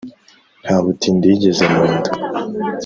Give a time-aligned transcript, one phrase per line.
[0.63, 2.11] Nta butindi yigeze mu nda.